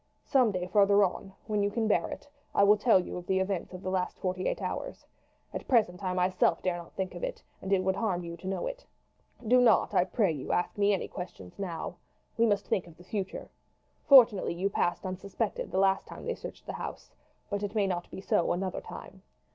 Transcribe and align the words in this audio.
Some 0.25 0.51
day 0.51 0.65
farther 0.65 1.03
on, 1.03 1.31
when 1.45 1.61
you 1.61 1.69
can 1.69 1.87
bear 1.87 2.09
it, 2.09 2.27
I 2.55 2.63
will 2.63 2.75
tell 2.75 2.99
you 2.99 3.17
of 3.17 3.27
the 3.27 3.37
events 3.39 3.71
of 3.71 3.83
the 3.83 3.91
last 3.91 4.17
forty 4.17 4.47
eight 4.47 4.59
hours. 4.59 5.05
At 5.53 5.67
present 5.67 6.03
I 6.03 6.11
myself 6.13 6.63
dare 6.63 6.77
not 6.77 6.93
think 6.93 7.13
of 7.13 7.23
it, 7.23 7.43
and 7.61 7.71
it 7.71 7.83
would 7.83 7.95
harm 7.95 8.23
you 8.23 8.35
to 8.37 8.47
know 8.47 8.65
it. 8.65 8.83
"Do 9.47 9.61
not, 9.61 9.93
I 9.93 10.05
pray 10.05 10.31
you, 10.31 10.51
ask 10.53 10.75
me 10.75 10.91
any 10.91 11.07
questions 11.07 11.59
now. 11.59 11.97
We 12.35 12.47
must 12.47 12.65
think 12.65 12.87
of 12.87 12.97
the 12.97 13.03
future. 13.03 13.51
Fortunately 14.03 14.55
you 14.55 14.71
passed 14.71 15.05
unsuspected 15.05 15.69
the 15.69 15.77
last 15.77 16.07
time 16.07 16.25
they 16.25 16.33
searched 16.33 16.65
the 16.65 16.73
house; 16.73 17.11
but 17.51 17.61
it 17.61 17.75
may 17.75 17.85
not 17.85 18.09
be 18.09 18.21
so 18.21 18.53
another 18.53 18.81
time. 18.81 19.21